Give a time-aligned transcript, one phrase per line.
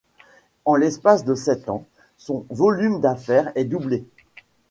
[0.65, 1.85] En l'espace de sept ans,
[2.17, 4.03] son volume d'affaires est doublé.